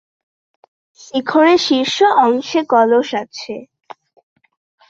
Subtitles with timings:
[0.99, 1.97] শিখরে শীর্ষ
[2.25, 3.55] অংশে কলস আছে।